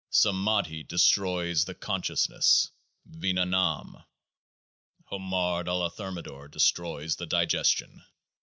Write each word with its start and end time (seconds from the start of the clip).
Samadhi 0.09 0.81
destroys 0.81 1.65
the 1.65 1.75
consciousness 1.75 2.71
(Vinnanam). 3.07 4.03
Homard 5.11 5.67
a 5.67 5.73
la 5.73 5.89
Thermidor 5.89 6.47
destroys 6.47 7.17
the 7.17 7.27
digestion. 7.27 8.03